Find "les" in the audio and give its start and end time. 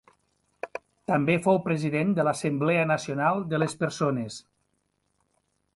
3.65-3.77